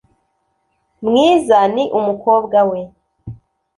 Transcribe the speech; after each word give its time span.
mwiza 1.07 1.57
ni 1.73 1.83
umukobwa 1.97 2.59
we 2.69 2.79